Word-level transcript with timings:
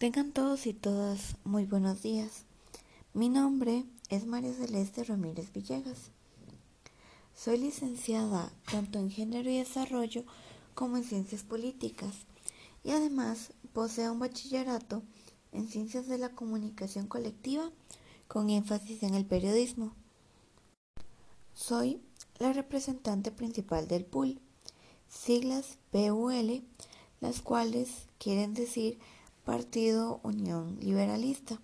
Tengan 0.00 0.32
todos 0.32 0.66
y 0.66 0.72
todas 0.72 1.36
muy 1.44 1.66
buenos 1.66 2.00
días. 2.00 2.44
Mi 3.12 3.28
nombre 3.28 3.84
es 4.08 4.24
María 4.24 4.54
Celeste 4.54 5.04
Ramírez 5.04 5.52
Villegas. 5.52 6.10
Soy 7.36 7.58
licenciada 7.58 8.50
tanto 8.70 8.98
en 8.98 9.10
Género 9.10 9.50
y 9.50 9.58
Desarrollo 9.58 10.24
como 10.74 10.96
en 10.96 11.04
Ciencias 11.04 11.42
Políticas 11.42 12.14
y 12.82 12.92
además 12.92 13.52
poseo 13.74 14.14
un 14.14 14.20
bachillerato 14.20 15.02
en 15.52 15.68
Ciencias 15.68 16.08
de 16.08 16.16
la 16.16 16.30
Comunicación 16.30 17.06
Colectiva 17.06 17.70
con 18.26 18.48
énfasis 18.48 19.02
en 19.02 19.12
el 19.12 19.26
periodismo. 19.26 19.92
Soy 21.52 22.00
la 22.38 22.54
representante 22.54 23.32
principal 23.32 23.86
del 23.86 24.06
PUL, 24.06 24.40
siglas 25.10 25.76
PUL, 25.90 26.64
las 27.20 27.42
cuales 27.42 28.06
quieren 28.18 28.54
decir 28.54 28.98
Partido 29.50 30.20
Unión 30.22 30.78
Liberalista, 30.80 31.60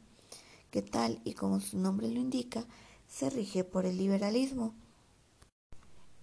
que 0.73 0.83
tal 0.83 1.21
y 1.23 1.35
como 1.35 1.61
su 1.61 1.79
nombre 1.79 2.11
lo 2.11 2.19
indica, 2.19 2.65
se 3.07 3.31
rige 3.31 3.63
por 3.63 3.87
el 3.87 3.97
liberalismo. 3.97 4.75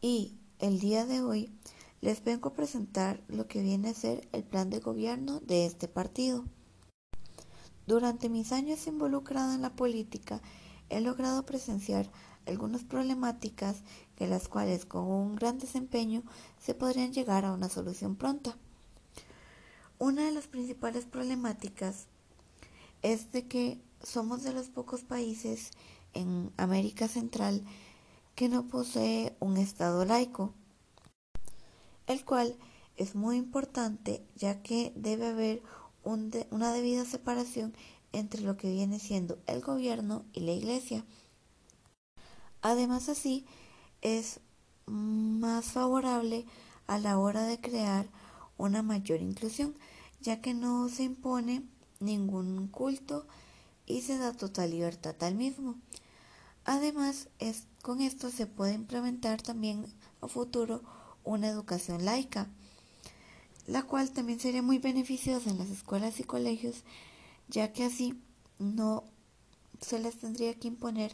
Y 0.02 0.36
el 0.60 0.82
día 0.82 1.06
de 1.06 1.22
hoy 1.22 1.58
les 2.02 2.22
vengo 2.22 2.50
a 2.50 2.54
presentar 2.54 3.24
lo 3.30 3.48
que 3.48 3.62
viene 3.62 3.92
a 3.92 3.94
ser 3.94 4.28
el 4.34 4.44
plan 4.44 4.70
de 4.70 4.80
gobierno 4.80 5.40
de 5.40 5.66
este 5.66 5.88
partido. 5.88 6.44
Durante 7.88 8.28
mis 8.28 8.52
años 8.52 8.86
involucrado 8.86 9.54
en 9.54 9.62
la 9.62 9.74
política, 9.74 10.42
he 10.90 11.00
logrado 11.00 11.46
presenciar 11.46 12.12
algunas 12.46 12.84
problemáticas 12.84 13.84
que 14.18 14.28
las 14.28 14.50
cuales 14.50 14.84
con 14.84 15.06
un 15.06 15.38
gran 15.38 15.60
desempeño 15.60 16.24
se 16.60 16.74
podrían 16.74 17.14
llegar 17.14 17.46
a 17.46 17.54
una 17.54 17.70
solución 17.70 18.18
pronta. 18.18 18.58
Una 20.04 20.26
de 20.26 20.34
las 20.34 20.48
principales 20.48 21.06
problemáticas 21.06 22.08
es 23.04 23.32
de 23.32 23.48
que 23.48 23.82
somos 24.02 24.44
de 24.44 24.52
los 24.52 24.68
pocos 24.68 25.06
países 25.06 25.72
en 26.14 26.52
América 26.58 27.08
Central 27.08 27.64
que 28.36 28.50
no 28.50 28.68
posee 28.68 29.34
un 29.40 29.56
Estado 29.56 30.04
laico, 30.04 30.54
el 32.06 32.26
cual 32.26 32.58
es 32.98 33.16
muy 33.16 33.38
importante 33.38 34.26
ya 34.36 34.62
que 34.62 34.92
debe 34.98 35.28
haber 35.28 35.64
una 36.04 36.74
debida 36.74 37.06
separación 37.06 37.74
entre 38.12 38.42
lo 38.42 38.58
que 38.58 38.74
viene 38.74 39.00
siendo 39.00 39.40
el 39.48 39.62
gobierno 39.62 40.26
y 40.34 40.42
la 40.42 40.52
iglesia. 40.52 41.06
Además 42.62 43.08
así 43.08 43.46
es 44.02 44.42
más 44.86 45.64
favorable 45.64 46.46
a 46.88 47.00
la 47.00 47.18
hora 47.18 47.44
de 47.44 47.62
crear 47.62 48.10
una 48.58 48.84
mayor 48.84 49.22
inclusión, 49.22 49.76
ya 50.24 50.42
que 50.42 50.54
no 50.54 50.90
se 50.90 51.04
impone 51.04 51.64
ningún 52.00 52.68
culto 52.68 53.28
y 53.86 54.02
se 54.02 54.18
da 54.18 54.32
total 54.32 54.72
libertad 54.72 55.16
al 55.22 55.36
mismo. 55.36 55.76
Además, 56.66 57.28
con 57.82 58.02
esto 58.02 58.30
se 58.32 58.48
puede 58.48 58.74
implementar 58.74 59.42
también 59.42 59.86
a 60.22 60.28
futuro 60.30 60.82
una 61.26 61.50
educación 61.50 62.06
laica, 62.06 62.48
la 63.68 63.84
cual 63.84 64.12
también 64.12 64.40
sería 64.40 64.62
muy 64.62 64.78
beneficiosa 64.78 65.50
en 65.50 65.58
las 65.58 65.70
escuelas 65.70 66.20
y 66.22 66.24
colegios, 66.24 66.84
ya 67.50 67.74
que 67.74 67.84
así 67.84 68.22
no 68.60 69.04
se 69.82 70.00
les 70.00 70.18
tendría 70.18 70.54
que 70.54 70.70
imponer 70.70 71.14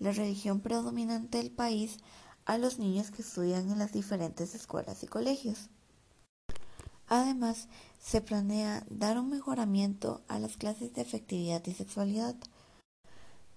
la 0.00 0.10
religión 0.10 0.60
predominante 0.60 1.38
del 1.38 1.52
país 1.52 1.98
a 2.44 2.58
los 2.58 2.80
niños 2.80 3.12
que 3.12 3.22
estudian 3.22 3.70
en 3.70 3.78
las 3.78 3.92
diferentes 3.92 4.56
escuelas 4.56 5.04
y 5.04 5.06
colegios. 5.06 5.68
Además, 7.14 7.68
se 8.00 8.22
planea 8.22 8.86
dar 8.88 9.18
un 9.18 9.28
mejoramiento 9.28 10.22
a 10.28 10.38
las 10.38 10.56
clases 10.56 10.94
de 10.94 11.02
afectividad 11.02 11.62
y 11.66 11.74
sexualidad, 11.74 12.34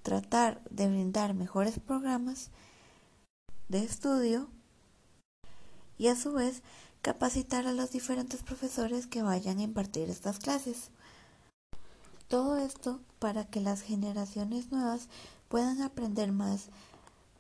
tratar 0.03 0.61
de 0.71 0.89
brindar 0.89 1.33
mejores 1.33 1.79
programas 1.79 2.49
de 3.69 3.81
estudio 3.81 4.49
y 5.97 6.09
a 6.09 6.17
su 6.17 6.33
vez 6.33 6.63
capacitar 7.01 7.65
a 7.65 7.71
los 7.71 7.91
diferentes 7.91 8.43
profesores 8.43 9.07
que 9.07 9.23
vayan 9.23 9.59
a 9.59 9.63
impartir 9.63 10.09
estas 10.09 10.37
clases. 10.39 10.89
Todo 12.27 12.57
esto 12.57 12.99
para 13.19 13.45
que 13.45 13.61
las 13.61 13.83
generaciones 13.83 14.69
nuevas 14.73 15.07
puedan 15.47 15.81
aprender 15.81 16.33
más 16.33 16.65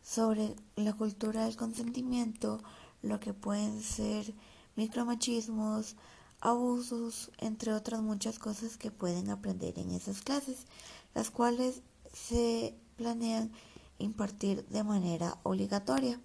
sobre 0.01 0.55
la 0.77 0.93
cultura 0.93 1.43
del 1.43 1.57
consentimiento, 1.57 2.61
lo 3.01 3.19
que 3.19 3.33
pueden 3.33 3.83
ser 3.83 4.33
micromachismos, 4.75 5.95
abusos, 6.41 7.31
entre 7.37 7.73
otras 7.73 8.01
muchas 8.01 8.39
cosas 8.39 8.77
que 8.77 8.91
pueden 8.91 9.29
aprender 9.29 9.79
en 9.79 9.91
esas 9.91 10.21
clases, 10.21 10.65
las 11.13 11.31
cuales 11.31 11.81
se 12.13 12.75
planean 12.97 13.51
impartir 13.97 14.65
de 14.67 14.83
manera 14.83 15.37
obligatoria. 15.43 16.19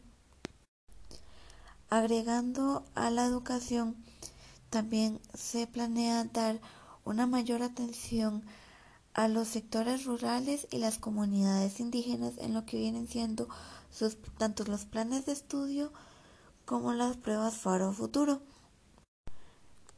Agregando 1.89 2.85
a 2.95 3.11
la 3.11 3.25
educación, 3.25 3.97
también 4.71 5.21
se 5.35 5.67
planea 5.67 6.25
dar 6.25 6.61
una 7.05 7.27
mayor 7.27 7.63
atención 7.63 8.45
a 9.15 9.27
los 9.27 9.49
sectores 9.49 10.05
rurales 10.05 10.69
y 10.71 10.79
las 10.79 10.99
comunidades 10.99 11.81
indígenas 11.81 12.35
en 12.39 12.55
lo 12.55 12.65
que 12.65 12.79
vienen 12.79 13.09
siendo 13.09 13.49
sus, 13.91 14.17
tanto 14.39 14.65
los 14.65 14.85
planes 14.85 15.27
de 15.27 15.33
estudio 15.33 15.93
como 16.71 16.93
las 16.93 17.17
pruebas 17.17 17.57
Faro 17.57 17.93
Futuro. 17.93 18.43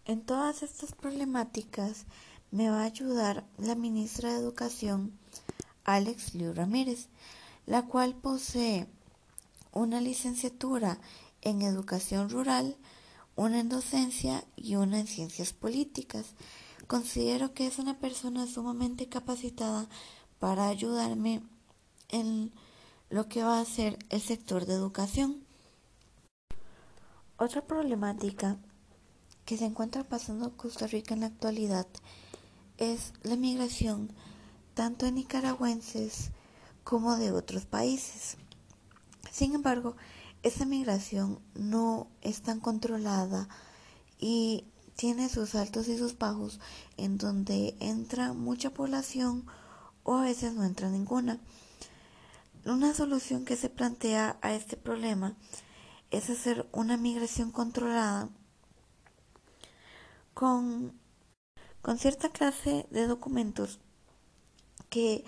En 0.06 0.22
todas 0.22 0.62
estas 0.62 0.92
problemáticas 0.92 2.06
me 2.50 2.70
va 2.70 2.80
a 2.80 2.86
ayudar 2.86 3.44
la 3.58 3.74
ministra 3.74 4.32
de 4.32 4.38
Educación, 4.38 5.12
Alex 5.84 6.34
Liu 6.34 6.54
Ramírez, 6.54 7.08
la 7.66 7.82
cual 7.82 8.14
posee 8.14 8.86
una 9.72 10.00
licenciatura 10.00 10.98
en 11.42 11.60
Educación 11.60 12.30
Rural, 12.30 12.78
una 13.36 13.60
en 13.60 13.68
Docencia 13.68 14.42
y 14.56 14.76
una 14.76 14.98
en 14.98 15.06
Ciencias 15.06 15.52
Políticas. 15.52 16.28
Considero 16.86 17.52
que 17.52 17.66
es 17.66 17.78
una 17.78 17.98
persona 17.98 18.46
sumamente 18.46 19.10
capacitada 19.10 19.90
para 20.38 20.68
ayudarme 20.68 21.42
en 22.08 22.50
lo 23.10 23.28
que 23.28 23.42
va 23.42 23.60
a 23.60 23.64
ser 23.66 23.98
el 24.08 24.22
sector 24.22 24.64
de 24.64 24.72
educación. 24.72 25.41
Otra 27.42 27.60
problemática 27.60 28.56
que 29.44 29.56
se 29.56 29.64
encuentra 29.64 30.04
pasando 30.04 30.56
Costa 30.56 30.86
Rica 30.86 31.12
en 31.12 31.22
la 31.22 31.26
actualidad 31.26 31.88
es 32.78 33.14
la 33.24 33.34
migración 33.34 34.12
tanto 34.74 35.06
de 35.06 35.10
nicaragüenses 35.10 36.30
como 36.84 37.16
de 37.16 37.32
otros 37.32 37.66
países. 37.66 38.36
Sin 39.32 39.56
embargo, 39.56 39.96
esa 40.44 40.66
migración 40.66 41.40
no 41.56 42.06
es 42.20 42.42
tan 42.42 42.60
controlada 42.60 43.48
y 44.20 44.68
tiene 44.94 45.28
sus 45.28 45.56
altos 45.56 45.88
y 45.88 45.98
sus 45.98 46.16
bajos 46.16 46.60
en 46.96 47.18
donde 47.18 47.74
entra 47.80 48.34
mucha 48.34 48.70
población 48.70 49.46
o 50.04 50.14
a 50.14 50.22
veces 50.22 50.54
no 50.54 50.62
entra 50.62 50.90
ninguna. 50.90 51.40
Una 52.66 52.94
solución 52.94 53.44
que 53.44 53.56
se 53.56 53.68
plantea 53.68 54.38
a 54.42 54.54
este 54.54 54.76
problema 54.76 55.34
es 56.12 56.30
hacer 56.30 56.68
una 56.72 56.96
migración 56.96 57.50
controlada 57.50 58.28
con, 60.34 60.92
con 61.80 61.98
cierta 61.98 62.28
clase 62.28 62.86
de 62.90 63.06
documentos 63.06 63.80
que 64.90 65.24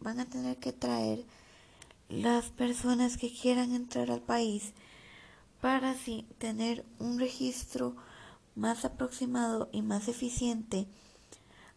van 0.00 0.20
a 0.20 0.26
tener 0.26 0.58
que 0.58 0.72
traer 0.72 1.24
las 2.08 2.50
personas 2.50 3.16
que 3.16 3.32
quieran 3.32 3.74
entrar 3.74 4.10
al 4.10 4.22
país 4.22 4.72
para 5.60 5.90
así 5.90 6.26
tener 6.38 6.84
un 6.98 7.18
registro 7.18 7.96
más 8.54 8.84
aproximado 8.84 9.68
y 9.72 9.82
más 9.82 10.08
eficiente 10.08 10.86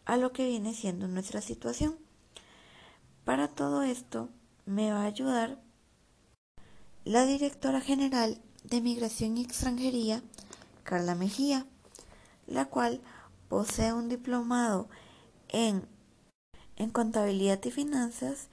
a 0.04 0.16
lo 0.16 0.32
que 0.32 0.46
viene 0.46 0.72
siendo 0.72 1.08
nuestra 1.08 1.40
situación. 1.40 1.98
Para 3.24 3.48
todo 3.48 3.82
esto 3.82 4.28
me 4.66 4.92
va 4.92 5.02
a 5.02 5.06
ayudar 5.06 5.60
la 7.04 7.24
directora 7.24 7.80
general 7.80 8.40
de 8.64 8.80
Migración 8.80 9.38
y 9.38 9.42
Extranjería, 9.42 10.22
Carla 10.84 11.14
Mejía, 11.14 11.66
la 12.46 12.66
cual 12.66 13.00
posee 13.48 13.92
un 13.92 14.08
diplomado 14.08 14.88
en, 15.48 15.88
en 16.76 16.90
contabilidad 16.90 17.64
y 17.64 17.70
finanzas 17.70 18.48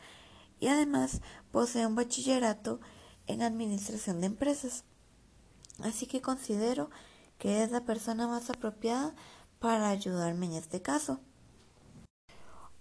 y 0.59 0.67
además 0.67 1.21
posee 1.51 1.85
un 1.85 1.95
bachillerato 1.95 2.79
en 3.27 3.41
administración 3.41 4.21
de 4.21 4.27
empresas. 4.27 4.85
Así 5.83 6.07
que 6.07 6.21
considero 6.21 6.89
que 7.37 7.63
es 7.63 7.71
la 7.71 7.85
persona 7.85 8.27
más 8.27 8.49
apropiada 8.49 9.13
para 9.59 9.89
ayudarme 9.89 10.45
en 10.47 10.53
este 10.53 10.81
caso. 10.81 11.19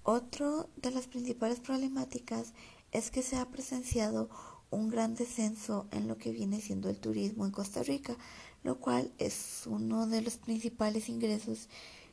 Otro 0.05 0.71
de 0.77 0.93
las 0.93 1.09
principales 1.09 1.59
problemáticas 1.59 2.55
es 2.93 3.11
que 3.11 3.23
se 3.23 3.37
ha 3.37 3.51
presenciado 3.51 4.31
un 4.76 4.90
gran 4.90 5.14
descenso 5.14 5.87
en 5.90 6.06
lo 6.06 6.19
que 6.19 6.32
viene 6.32 6.61
siendo 6.61 6.90
el 6.90 6.99
turismo 6.99 7.46
en 7.46 7.50
Costa 7.50 7.82
Rica, 7.82 8.17
lo 8.62 8.78
cual 8.78 9.11
es 9.19 9.62
uno 9.67 10.06
de 10.06 10.20
los 10.20 10.37
principales 10.37 11.08
ingresos 11.08 11.69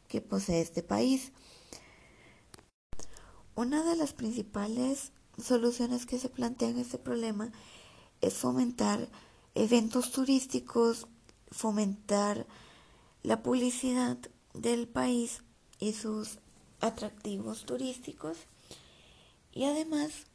que 0.08 0.22
posee 0.22 0.62
este 0.62 0.82
país. 0.82 1.34
Una 3.56 3.84
de 3.84 3.98
las 3.98 4.14
principales 4.14 5.12
soluciones 5.38 6.06
que 6.06 6.18
se 6.18 6.30
plantean 6.30 6.78
este 6.78 6.98
problema 6.98 7.52
es 8.22 8.36
fomentar 8.36 9.10
eventos 9.56 10.12
turísticos, 10.12 11.08
fomentar 11.52 12.48
la 13.24 13.44
publicidad 13.44 14.18
del 14.54 14.88
país 14.88 15.44
y 15.80 15.94
sus 15.94 16.40
atractivos 16.80 17.66
turísticos 17.66 18.38
y 19.52 19.66
además 19.66 20.28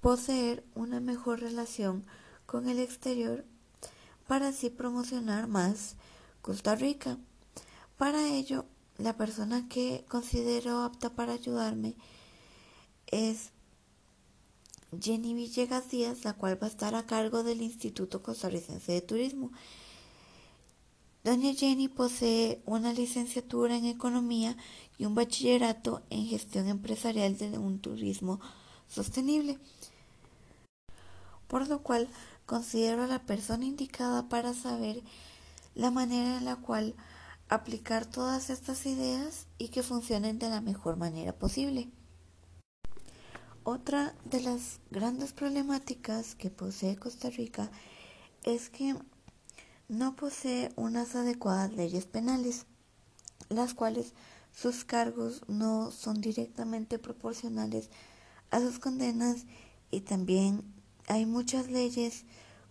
poseer 0.00 0.64
una 0.74 1.00
mejor 1.00 1.40
relación 1.40 2.04
con 2.46 2.68
el 2.68 2.78
exterior 2.78 3.44
para 4.26 4.48
así 4.48 4.70
promocionar 4.70 5.46
más 5.46 5.96
Costa 6.42 6.74
Rica. 6.74 7.18
Para 7.96 8.28
ello, 8.28 8.64
la 8.98 9.16
persona 9.16 9.68
que 9.68 10.04
considero 10.08 10.82
apta 10.82 11.10
para 11.10 11.32
ayudarme 11.32 11.94
es 13.06 13.50
Jenny 14.98 15.34
Villegas 15.34 15.90
Díaz, 15.90 16.24
la 16.24 16.32
cual 16.32 16.60
va 16.60 16.66
a 16.66 16.70
estar 16.70 16.94
a 16.94 17.06
cargo 17.06 17.42
del 17.44 17.62
Instituto 17.62 18.22
Costarricense 18.22 18.92
de 18.92 19.00
Turismo. 19.00 19.52
Doña 21.22 21.52
Jenny 21.52 21.88
posee 21.88 22.62
una 22.64 22.92
licenciatura 22.92 23.76
en 23.76 23.84
Economía 23.84 24.56
y 24.98 25.04
un 25.04 25.14
bachillerato 25.14 26.02
en 26.08 26.26
Gestión 26.26 26.68
Empresarial 26.68 27.36
de 27.36 27.58
un 27.58 27.78
Turismo 27.78 28.40
Sostenible, 28.88 29.58
por 31.50 31.68
lo 31.68 31.82
cual 31.82 32.08
considero 32.46 33.02
a 33.02 33.08
la 33.08 33.18
persona 33.18 33.64
indicada 33.64 34.28
para 34.28 34.54
saber 34.54 35.02
la 35.74 35.90
manera 35.90 36.38
en 36.38 36.44
la 36.44 36.54
cual 36.54 36.94
aplicar 37.48 38.06
todas 38.06 38.50
estas 38.50 38.86
ideas 38.86 39.48
y 39.58 39.68
que 39.68 39.82
funcionen 39.82 40.38
de 40.38 40.48
la 40.48 40.60
mejor 40.60 40.96
manera 40.96 41.32
posible. 41.32 41.90
Otra 43.64 44.14
de 44.24 44.40
las 44.40 44.78
grandes 44.92 45.32
problemáticas 45.32 46.36
que 46.36 46.50
posee 46.50 46.96
Costa 46.96 47.30
Rica 47.30 47.68
es 48.44 48.70
que 48.70 48.94
no 49.88 50.14
posee 50.14 50.70
unas 50.76 51.16
adecuadas 51.16 51.72
leyes 51.72 52.06
penales, 52.06 52.66
las 53.48 53.74
cuales 53.74 54.14
sus 54.52 54.84
cargos 54.84 55.42
no 55.48 55.90
son 55.90 56.20
directamente 56.20 57.00
proporcionales 57.00 57.90
a 58.52 58.60
sus 58.60 58.78
condenas 58.78 59.46
y 59.90 60.02
también 60.02 60.79
hay 61.10 61.26
muchas 61.26 61.68
leyes 61.68 62.24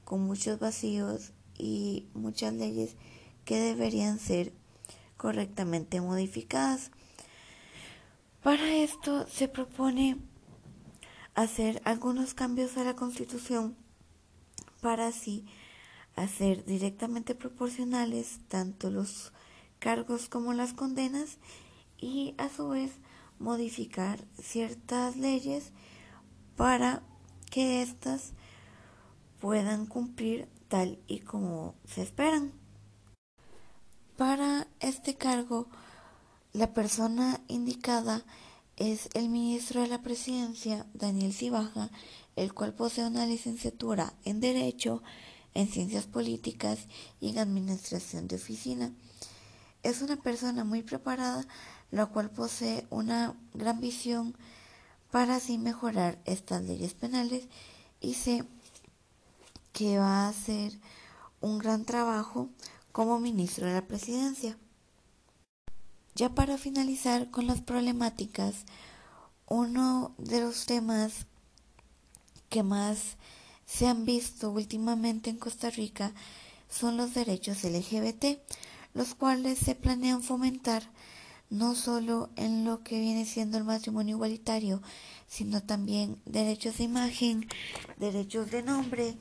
con 0.06 0.24
muchos 0.24 0.60
vacíos 0.60 1.34
y 1.58 2.08
muchas 2.14 2.54
leyes 2.54 2.96
que 3.44 3.58
deberían 3.58 4.18
ser 4.18 4.54
correctamente 5.18 6.00
modificadas. 6.00 6.90
Para 8.42 8.76
esto 8.76 9.28
se 9.28 9.50
propone 9.50 10.18
hacer 11.36 11.82
algunos 11.84 12.34
cambios 12.34 12.78
a 12.78 12.86
la 12.86 12.96
Constitución 12.96 13.76
para 14.80 15.08
así 15.08 15.46
hacer 16.16 16.64
directamente 16.64 17.36
proporcionales 17.36 18.40
tanto 18.48 18.90
los 18.90 19.34
cargos 19.80 20.30
como 20.30 20.54
las 20.54 20.72
condenas 20.72 21.40
y 21.98 22.36
a 22.38 22.48
su 22.48 22.70
vez 22.70 22.92
modificar 23.38 24.24
ciertas 24.42 25.18
leyes 25.18 25.74
para 26.56 27.04
que 27.50 27.82
éstas 27.82 28.34
puedan 29.40 29.86
cumplir 29.86 30.48
tal 30.68 31.00
y 31.08 31.20
como 31.20 31.76
se 31.86 32.02
esperan. 32.02 32.52
Para 34.18 34.68
este 34.80 35.16
cargo, 35.16 35.68
la 36.54 36.74
persona 36.74 37.42
indicada 37.48 38.26
es 38.76 39.10
el 39.14 39.30
ministro 39.30 39.82
de 39.82 39.88
la 39.88 40.02
Presidencia, 40.02 40.86
Daniel 40.94 41.34
Cibaja, 41.34 41.90
el 42.36 42.54
cual 42.54 42.74
posee 42.74 43.06
una 43.06 43.26
licenciatura 43.26 44.14
en 44.24 44.40
Derecho, 44.40 45.04
en 45.54 45.68
Ciencias 45.68 46.06
Políticas 46.06 46.88
y 47.20 47.30
en 47.30 47.40
Administración 47.40 48.28
de 48.28 48.38
Oficina. 48.38 48.94
Es 49.84 50.02
una 50.02 50.18
persona 50.18 50.64
muy 50.64 50.84
preparada, 50.84 51.46
la 51.92 52.06
cual 52.06 52.30
posee 52.30 52.86
una 52.90 53.36
gran 53.54 53.80
visión 53.80 54.36
para 55.12 55.38
así 55.38 55.58
mejorar 55.58 56.20
estas 56.26 56.64
leyes 56.64 56.94
penales 56.94 57.48
y 58.00 58.14
sé 58.14 58.44
que 59.74 59.98
va 59.98 60.26
a 60.26 60.30
hacer 60.30 60.74
un 61.42 61.58
gran 61.58 61.86
trabajo 61.86 62.50
como 62.92 63.20
ministro 63.20 63.68
de 63.68 63.74
la 63.74 63.88
Presidencia. 63.88 64.58
Ya 66.16 66.30
para 66.30 66.58
finalizar 66.58 67.32
con 67.32 67.48
las 67.48 67.62
problemáticas, 67.62 68.66
uno 69.48 70.14
de 70.18 70.42
los 70.42 70.66
temas 70.66 71.28
que 72.50 72.64
más 72.64 73.18
se 73.66 73.88
han 73.88 74.06
visto 74.06 74.52
últimamente 74.52 75.30
en 75.30 75.38
Costa 75.38 75.70
Rica 75.70 76.14
son 76.70 76.98
los 76.98 77.14
derechos 77.14 77.64
LGBT, 77.64 78.40
los 78.94 79.16
cuales 79.16 79.60
se 79.60 79.76
planean 79.76 80.24
fomentar 80.24 80.84
no 81.50 81.76
solo 81.76 82.30
en 82.36 82.64
lo 82.64 82.84
que 82.84 83.00
viene 83.00 83.26
siendo 83.26 83.58
el 83.58 83.64
matrimonio 83.64 84.16
igualitario, 84.16 84.82
sino 85.28 85.62
también 85.64 86.22
derechos 86.26 86.78
de 86.78 86.84
imagen, 86.84 87.48
derechos 87.98 88.52
de 88.52 88.64
nombre, 88.64 89.18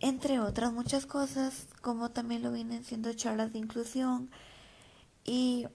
entre 0.00 0.40
otras 0.40 0.72
muchas 0.72 1.06
cosas, 1.06 1.66
como 1.80 2.10
también 2.10 2.42
lo 2.42 2.52
vienen 2.52 2.84
siendo 2.84 3.12
charlas 3.14 3.52
de 3.52 3.60
inclusión 3.60 4.30
y 5.24 5.66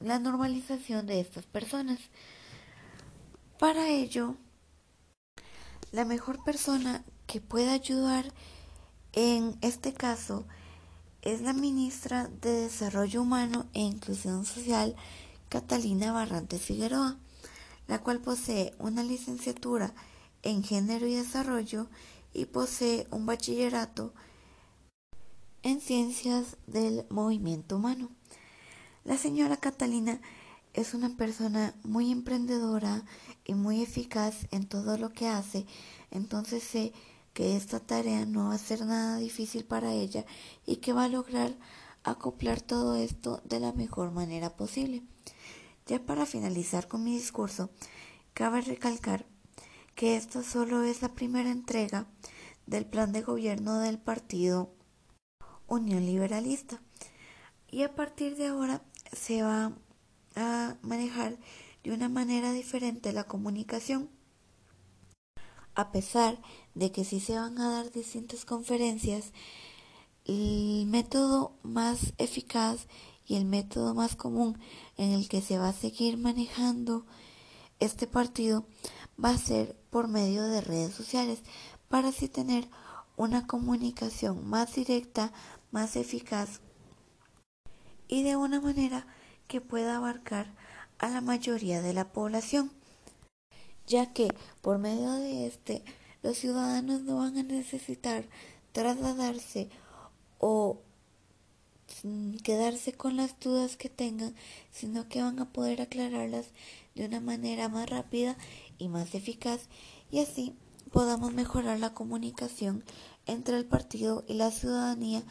la 0.00 0.18
normalización 0.18 1.06
de 1.06 1.20
estas 1.20 1.46
personas. 1.46 1.98
Para 3.58 3.88
ello, 3.88 4.36
la 5.90 6.04
mejor 6.04 6.44
persona 6.44 7.04
que 7.26 7.40
pueda 7.40 7.72
ayudar 7.72 8.32
en 9.12 9.56
este 9.62 9.94
caso 9.94 10.46
es 11.26 11.40
la 11.40 11.52
ministra 11.52 12.28
de 12.40 12.52
Desarrollo 12.52 13.20
Humano 13.20 13.66
e 13.74 13.80
Inclusión 13.80 14.44
Social, 14.44 14.94
Catalina 15.48 16.12
Barrantes 16.12 16.62
Figueroa, 16.62 17.18
la 17.88 17.98
cual 17.98 18.20
posee 18.20 18.74
una 18.78 19.02
licenciatura 19.02 19.92
en 20.44 20.62
Género 20.62 21.04
y 21.08 21.16
Desarrollo 21.16 21.88
y 22.32 22.44
posee 22.44 23.08
un 23.10 23.26
bachillerato 23.26 24.14
en 25.64 25.80
Ciencias 25.80 26.58
del 26.68 27.04
Movimiento 27.10 27.78
Humano. 27.78 28.08
La 29.02 29.18
señora 29.18 29.56
Catalina 29.56 30.20
es 30.74 30.94
una 30.94 31.16
persona 31.16 31.74
muy 31.82 32.12
emprendedora 32.12 33.04
y 33.44 33.54
muy 33.54 33.82
eficaz 33.82 34.46
en 34.52 34.68
todo 34.68 34.96
lo 34.96 35.12
que 35.12 35.26
hace, 35.26 35.66
entonces 36.12 36.62
sé 36.62 36.92
que 37.36 37.54
esta 37.54 37.80
tarea 37.80 38.24
no 38.24 38.48
va 38.48 38.54
a 38.54 38.58
ser 38.58 38.86
nada 38.86 39.18
difícil 39.18 39.66
para 39.66 39.92
ella 39.92 40.24
y 40.64 40.76
que 40.76 40.94
va 40.94 41.04
a 41.04 41.08
lograr 41.08 41.54
acoplar 42.02 42.62
todo 42.62 42.96
esto 42.96 43.42
de 43.44 43.60
la 43.60 43.74
mejor 43.74 44.10
manera 44.10 44.56
posible. 44.56 45.02
Ya 45.84 46.02
para 46.02 46.24
finalizar 46.24 46.88
con 46.88 47.04
mi 47.04 47.12
discurso, 47.12 47.68
cabe 48.32 48.62
recalcar 48.62 49.26
que 49.94 50.16
esta 50.16 50.42
solo 50.42 50.82
es 50.82 51.02
la 51.02 51.12
primera 51.12 51.50
entrega 51.50 52.06
del 52.64 52.86
plan 52.86 53.12
de 53.12 53.20
gobierno 53.20 53.80
del 53.80 53.98
partido 53.98 54.72
Unión 55.66 56.06
Liberalista 56.06 56.80
y 57.70 57.82
a 57.82 57.94
partir 57.94 58.36
de 58.36 58.46
ahora 58.46 58.80
se 59.12 59.42
va 59.42 59.72
a 60.36 60.76
manejar 60.80 61.36
de 61.84 61.92
una 61.92 62.08
manera 62.08 62.52
diferente 62.52 63.12
la 63.12 63.24
comunicación. 63.24 64.15
A 65.76 65.92
pesar 65.92 66.40
de 66.74 66.90
que 66.90 67.04
sí 67.04 67.20
se 67.20 67.36
van 67.36 67.58
a 67.58 67.70
dar 67.70 67.92
distintas 67.92 68.44
conferencias, 68.44 69.32
el 70.24 70.86
método 70.86 71.52
más 71.62 72.14
eficaz 72.18 72.88
y 73.26 73.36
el 73.36 73.44
método 73.44 73.94
más 73.94 74.16
común 74.16 74.58
en 74.96 75.12
el 75.12 75.28
que 75.28 75.40
se 75.40 75.58
va 75.58 75.68
a 75.68 75.72
seguir 75.72 76.16
manejando 76.16 77.06
este 77.78 78.06
partido 78.06 78.66
va 79.22 79.30
a 79.30 79.38
ser 79.38 79.76
por 79.90 80.08
medio 80.08 80.44
de 80.44 80.62
redes 80.62 80.94
sociales 80.94 81.42
para 81.88 82.08
así 82.08 82.28
tener 82.28 82.68
una 83.16 83.46
comunicación 83.46 84.48
más 84.48 84.74
directa, 84.74 85.32
más 85.70 85.96
eficaz 85.96 86.60
y 88.08 88.22
de 88.22 88.36
una 88.36 88.60
manera 88.60 89.06
que 89.46 89.60
pueda 89.60 89.96
abarcar 89.96 90.54
a 90.98 91.08
la 91.08 91.20
mayoría 91.20 91.82
de 91.82 91.92
la 91.92 92.12
población, 92.12 92.72
ya 93.86 94.12
que 94.12 94.28
por 94.62 94.78
medio 94.78 95.12
de 95.14 95.46
este 95.46 95.82
los 96.22 96.38
ciudadanos 96.38 97.02
no 97.02 97.18
van 97.18 97.38
a 97.38 97.42
necesitar 97.42 98.24
trasladarse 98.72 99.68
o 100.38 100.80
quedarse 102.42 102.92
con 102.92 103.16
las 103.16 103.38
dudas 103.38 103.76
que 103.76 103.88
tengan, 103.88 104.34
sino 104.70 105.08
que 105.08 105.22
van 105.22 105.38
a 105.38 105.52
poder 105.52 105.80
aclararlas 105.80 106.46
de 106.94 107.06
una 107.06 107.20
manera 107.20 107.68
más 107.68 107.88
rápida 107.88 108.36
y 108.78 108.88
más 108.88 109.14
eficaz 109.14 109.68
y 110.10 110.20
así 110.20 110.54
podamos 110.92 111.32
mejorar 111.32 111.78
la 111.78 111.94
comunicación 111.94 112.84
entre 113.26 113.56
el 113.56 113.66
partido 113.66 114.24
y 114.26 114.34
la 114.34 114.50
ciudadanía 114.50 115.22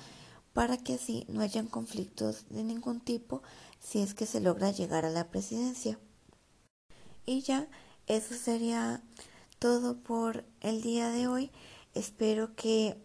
para 0.53 0.77
que 0.77 0.93
así 0.93 1.25
no 1.27 1.41
hayan 1.41 1.67
conflictos 1.67 2.45
de 2.50 2.63
ningún 2.63 3.01
tipo, 3.01 3.43
si 3.79 4.00
es 4.00 4.13
que 4.13 4.25
se 4.25 4.39
logra 4.39 4.71
llegar 4.71 5.03
a 5.05 5.09
la 5.09 5.29
presidencia. 5.29 6.00
Y 7.25 7.41
ya, 7.41 7.67
eso 8.07 8.35
sería 8.35 9.01
todo 9.59 9.97
por 9.97 10.45
el 10.62 10.81
día 10.81 11.09
de 11.09 11.27
hoy. 11.27 11.51
Espero 11.93 12.55
que 12.55 12.97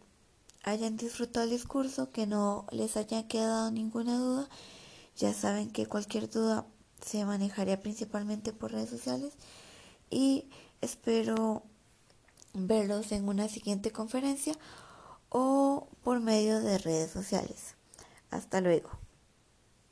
hayan 0.63 0.97
disfrutado 0.97 1.45
el 1.45 1.51
discurso, 1.51 2.11
que 2.11 2.27
no 2.27 2.67
les 2.71 2.97
haya 2.97 3.27
quedado 3.29 3.71
ninguna 3.71 4.19
duda. 4.19 4.49
Ya 5.17 5.33
saben 5.33 5.71
que 5.71 5.87
cualquier 5.87 6.29
duda 6.29 6.67
se 7.05 7.25
manejaría 7.25 7.81
principalmente 7.81 8.53
por 8.53 8.73
redes 8.73 8.91
sociales 8.91 9.33
y 10.11 10.51
espero 10.81 11.63
verlos 12.53 13.13
en 13.13 13.29
una 13.29 13.49
siguiente 13.49 13.91
conferencia 13.91 14.55
o 15.29 15.89
por 16.03 16.21
medio 16.21 16.61
de 16.61 16.79
redes 16.79 17.11
sociales. 17.11 17.77
Hasta 18.31 18.61
luego. 18.61 19.00